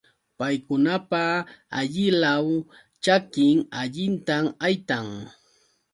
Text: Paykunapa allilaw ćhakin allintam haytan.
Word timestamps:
Paykunapa 0.37 1.23
allilaw 1.79 2.45
ćhakin 3.03 3.57
allintam 3.79 4.45
haytan. 4.61 5.07